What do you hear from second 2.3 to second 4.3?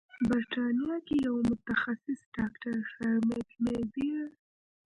ډاکتر سرمید میزیر